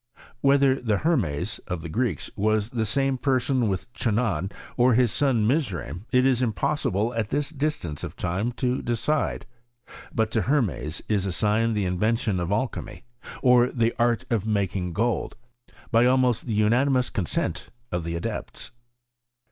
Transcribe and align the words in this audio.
Whether 0.39 0.81
the 0.81 0.97
Hermes 0.97 1.59
('Bp/i^c) 1.67 1.71
of 1.71 1.81
the 1.83 1.87
Greeks 1.89 2.31
was 2.35 2.71
the 2.71 2.87
same 2.87 3.19
person 3.19 3.67
with 3.69 3.93
Chanaan 3.93 4.51
or 4.75 4.95
his 4.95 5.11
son 5.11 5.45
Mizraim, 5.45 6.07
it 6.11 6.25
is 6.25 6.41
impossible 6.41 7.13
at 7.13 7.29
this 7.29 7.51
distance 7.51 8.03
of 8.03 8.15
time 8.15 8.51
to 8.53 8.81
decide; 8.81 9.45
but 10.11 10.31
to 10.31 10.41
Hermes 10.41 11.03
is 11.07 11.27
assigned 11.27 11.75
the 11.77 11.85
inven 11.85 12.17
tion 12.17 12.39
of 12.39 12.49
alchymy, 12.51 13.03
or 13.43 13.67
the 13.67 13.93
art 13.99 14.25
of 14.31 14.47
making 14.47 14.93
gold, 14.93 15.35
by 15.91 16.07
almost 16.07 16.47
the 16.47 16.53
unanimous 16.53 17.11
consent 17.11 17.69
of 17.91 18.03
the 18.03 18.15
adepts. 18.15 18.71